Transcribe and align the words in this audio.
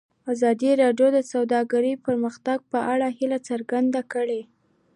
ازادي 0.33 0.71
راډیو 0.81 1.07
د 1.13 1.19
سوداګري 1.31 1.91
د 1.95 2.03
پرمختګ 2.05 2.57
په 2.71 2.79
اړه 2.93 3.07
هیله 3.17 3.39
څرګنده 3.49 4.01
کړې. 4.13 4.41